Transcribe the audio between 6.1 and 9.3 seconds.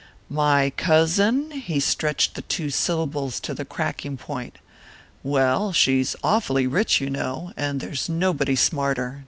awfully rich, you know; and there's nobody smarter.